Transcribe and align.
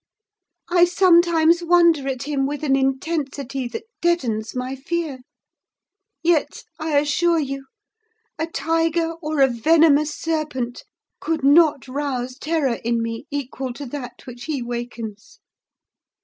I 0.67 0.85
sometimes 0.85 1.63
wonder 1.63 2.07
at 2.07 2.23
him 2.23 2.47
with 2.47 2.63
an 2.63 2.75
intensity 2.75 3.67
that 3.67 3.83
deadens 4.01 4.55
my 4.55 4.75
fear: 4.75 5.19
yet, 6.23 6.63
I 6.79 6.97
assure 6.97 7.37
you, 7.37 7.67
a 8.39 8.47
tiger 8.47 9.13
or 9.21 9.41
a 9.41 9.47
venomous 9.47 10.15
serpent 10.19 10.85
could 11.19 11.43
not 11.43 11.87
rouse 11.87 12.35
terror 12.39 12.79
in 12.83 12.99
me 13.03 13.27
equal 13.29 13.73
to 13.73 13.85
that 13.89 14.25
which 14.25 14.45
he 14.45 14.59
wakens. 14.59 15.37